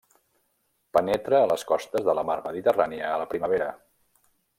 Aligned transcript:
Penetra 0.97 1.41
a 1.41 1.49
les 1.51 1.65
costes 1.73 2.07
de 2.07 2.15
la 2.21 2.23
Mar 2.31 2.39
Mediterrània 2.47 3.11
a 3.11 3.21
la 3.25 3.29
primavera. 3.35 3.69